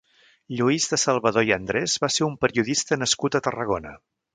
Lluís 0.61 0.87
de 0.93 0.99
Salvador 1.01 1.47
i 1.51 1.55
Andrés 1.57 1.95
va 2.07 2.13
ser 2.17 2.27
un 2.31 2.37
periodista 2.47 3.03
nascut 3.05 3.41
a 3.41 3.45
Tarragona. 3.51 3.99